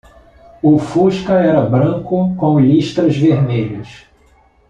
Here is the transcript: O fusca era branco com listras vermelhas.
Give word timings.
O 0.63 0.79
fusca 0.79 1.33
era 1.35 1.61
branco 1.61 2.35
com 2.35 2.59
listras 2.59 3.15
vermelhas. 3.15 4.07